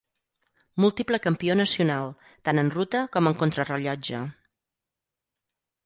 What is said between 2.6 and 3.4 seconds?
en ruta com en